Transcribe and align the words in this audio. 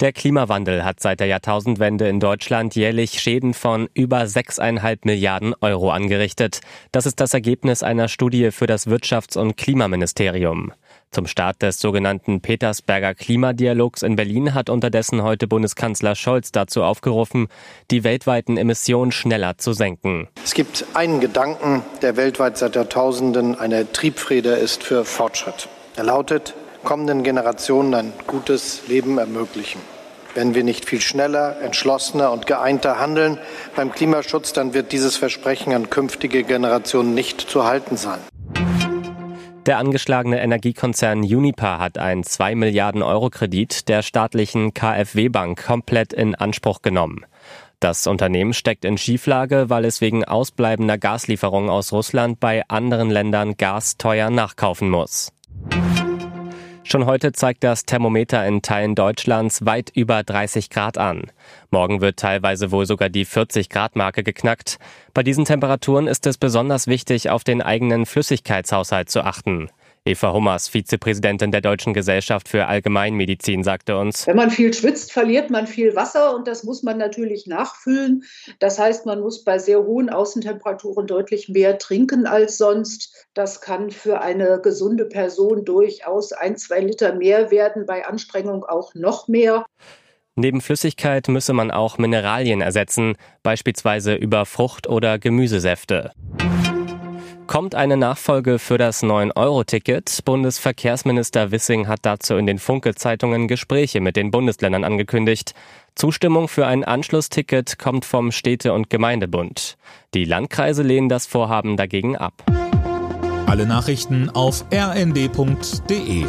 Der 0.00 0.12
Klimawandel 0.12 0.84
hat 0.84 1.00
seit 1.00 1.18
der 1.18 1.26
Jahrtausendwende 1.26 2.08
in 2.08 2.20
Deutschland 2.20 2.76
jährlich 2.76 3.18
Schäden 3.18 3.52
von 3.52 3.88
über 3.94 4.20
6,5 4.20 4.98
Milliarden 5.02 5.56
Euro 5.60 5.90
angerichtet. 5.90 6.60
Das 6.92 7.04
ist 7.04 7.18
das 7.18 7.34
Ergebnis 7.34 7.82
einer 7.82 8.06
Studie 8.06 8.52
für 8.52 8.68
das 8.68 8.86
Wirtschafts- 8.86 9.36
und 9.36 9.56
Klimaministerium. 9.56 10.72
Zum 11.10 11.26
Start 11.26 11.62
des 11.62 11.80
sogenannten 11.80 12.40
Petersberger 12.40 13.14
Klimadialogs 13.14 14.04
in 14.04 14.14
Berlin 14.14 14.54
hat 14.54 14.70
unterdessen 14.70 15.24
heute 15.24 15.48
Bundeskanzler 15.48 16.14
Scholz 16.14 16.52
dazu 16.52 16.84
aufgerufen, 16.84 17.48
die 17.90 18.04
weltweiten 18.04 18.56
Emissionen 18.56 19.10
schneller 19.10 19.58
zu 19.58 19.72
senken. 19.72 20.28
Es 20.44 20.54
gibt 20.54 20.84
einen 20.94 21.18
Gedanken, 21.18 21.82
der 22.02 22.16
weltweit 22.16 22.56
seit 22.56 22.76
Jahrtausenden 22.76 23.58
eine 23.58 23.90
Triebfeder 23.90 24.58
ist 24.58 24.84
für 24.84 25.04
Fortschritt. 25.04 25.68
Er 25.96 26.04
lautet, 26.04 26.54
kommenden 26.84 27.22
Generationen 27.22 27.94
ein 27.94 28.12
gutes 28.26 28.88
Leben 28.88 29.18
ermöglichen. 29.18 29.80
Wenn 30.34 30.54
wir 30.54 30.62
nicht 30.62 30.84
viel 30.84 31.00
schneller, 31.00 31.60
entschlossener 31.62 32.30
und 32.30 32.46
geeinter 32.46 32.98
handeln 32.98 33.38
beim 33.74 33.90
Klimaschutz, 33.92 34.52
dann 34.52 34.74
wird 34.74 34.92
dieses 34.92 35.16
Versprechen 35.16 35.72
an 35.72 35.90
künftige 35.90 36.44
Generationen 36.44 37.14
nicht 37.14 37.40
zu 37.40 37.64
halten 37.64 37.96
sein. 37.96 38.20
Der 39.66 39.78
angeschlagene 39.78 40.40
Energiekonzern 40.40 41.20
Uniper 41.20 41.78
hat 41.78 41.98
einen 41.98 42.24
2 42.24 42.54
Milliarden 42.54 43.02
Euro 43.02 43.28
Kredit 43.28 43.88
der 43.88 44.02
staatlichen 44.02 44.72
KfW 44.72 45.28
Bank 45.28 45.62
komplett 45.66 46.12
in 46.12 46.34
Anspruch 46.34 46.80
genommen. 46.80 47.26
Das 47.80 48.06
Unternehmen 48.06 48.54
steckt 48.54 48.84
in 48.84 48.98
Schieflage, 48.98 49.70
weil 49.70 49.84
es 49.84 50.00
wegen 50.00 50.24
ausbleibender 50.24 50.98
Gaslieferungen 50.98 51.68
aus 51.68 51.92
Russland 51.92 52.40
bei 52.40 52.62
anderen 52.68 53.10
Ländern 53.10 53.56
Gas 53.56 53.98
teuer 53.98 54.30
nachkaufen 54.30 54.88
muss. 54.88 55.32
Schon 56.90 57.04
heute 57.04 57.32
zeigt 57.32 57.64
das 57.64 57.84
Thermometer 57.84 58.46
in 58.46 58.62
Teilen 58.62 58.94
Deutschlands 58.94 59.66
weit 59.66 59.90
über 59.94 60.22
30 60.22 60.70
Grad 60.70 60.96
an. 60.96 61.30
Morgen 61.70 62.00
wird 62.00 62.18
teilweise 62.18 62.72
wohl 62.72 62.86
sogar 62.86 63.10
die 63.10 63.26
40 63.26 63.68
Grad 63.68 63.94
Marke 63.94 64.22
geknackt. 64.22 64.78
Bei 65.12 65.22
diesen 65.22 65.44
Temperaturen 65.44 66.06
ist 66.06 66.26
es 66.26 66.38
besonders 66.38 66.86
wichtig, 66.86 67.28
auf 67.28 67.44
den 67.44 67.60
eigenen 67.60 68.06
Flüssigkeitshaushalt 68.06 69.10
zu 69.10 69.22
achten. 69.22 69.68
Eva 70.08 70.32
Hummers, 70.32 70.68
Vizepräsidentin 70.68 71.50
der 71.50 71.60
Deutschen 71.60 71.92
Gesellschaft 71.92 72.48
für 72.48 72.66
Allgemeinmedizin, 72.66 73.62
sagte 73.62 73.98
uns. 73.98 74.26
Wenn 74.26 74.36
man 74.36 74.50
viel 74.50 74.72
schwitzt, 74.72 75.12
verliert 75.12 75.50
man 75.50 75.66
viel 75.66 75.94
Wasser 75.94 76.34
und 76.34 76.48
das 76.48 76.64
muss 76.64 76.82
man 76.82 76.96
natürlich 76.96 77.46
nachfüllen. 77.46 78.24
Das 78.58 78.78
heißt, 78.78 79.04
man 79.04 79.20
muss 79.20 79.44
bei 79.44 79.58
sehr 79.58 79.84
hohen 79.84 80.08
Außentemperaturen 80.08 81.06
deutlich 81.06 81.50
mehr 81.50 81.78
trinken 81.78 82.26
als 82.26 82.56
sonst. 82.56 83.26
Das 83.34 83.60
kann 83.60 83.90
für 83.90 84.22
eine 84.22 84.60
gesunde 84.62 85.04
Person 85.04 85.66
durchaus 85.66 86.32
ein, 86.32 86.56
zwei 86.56 86.80
Liter 86.80 87.14
mehr 87.14 87.50
werden, 87.50 87.84
bei 87.84 88.06
Anstrengung 88.06 88.64
auch 88.64 88.94
noch 88.94 89.28
mehr. 89.28 89.66
Neben 90.36 90.60
Flüssigkeit 90.60 91.26
müsse 91.26 91.52
man 91.52 91.72
auch 91.72 91.98
Mineralien 91.98 92.60
ersetzen, 92.60 93.16
beispielsweise 93.42 94.14
über 94.14 94.46
Frucht- 94.46 94.88
oder 94.88 95.18
Gemüsesäfte. 95.18 96.12
Kommt 97.48 97.74
eine 97.74 97.96
Nachfolge 97.96 98.58
für 98.58 98.76
das 98.76 99.02
9-Euro-Ticket? 99.02 100.22
Bundesverkehrsminister 100.26 101.50
Wissing 101.50 101.88
hat 101.88 102.00
dazu 102.02 102.36
in 102.36 102.46
den 102.46 102.58
Funke-Zeitungen 102.58 103.48
Gespräche 103.48 104.02
mit 104.02 104.16
den 104.16 104.30
Bundesländern 104.30 104.84
angekündigt. 104.84 105.54
Zustimmung 105.94 106.48
für 106.48 106.66
ein 106.66 106.84
Anschlussticket 106.84 107.78
kommt 107.78 108.04
vom 108.04 108.32
Städte- 108.32 108.74
und 108.74 108.90
Gemeindebund. 108.90 109.78
Die 110.12 110.26
Landkreise 110.26 110.82
lehnen 110.82 111.08
das 111.08 111.24
Vorhaben 111.24 111.78
dagegen 111.78 112.18
ab. 112.18 112.34
Alle 113.46 113.64
Nachrichten 113.64 114.28
auf 114.28 114.66
rnd.de 114.70 116.26